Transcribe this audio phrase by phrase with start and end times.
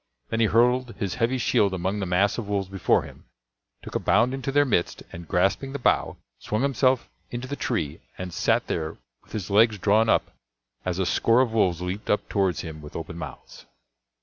[0.29, 3.25] Then he hurled his heavy shield among the mass of wolves before him,
[3.83, 8.01] took a bound into their midst, and grasping the bough, swung himself into the tree
[8.17, 10.31] and sat there with his legs drawn up
[10.85, 13.67] as a score of wolves leaped up towards him with open mouths.